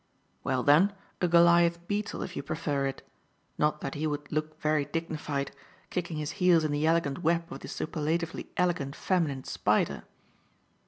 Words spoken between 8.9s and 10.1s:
feminine spider."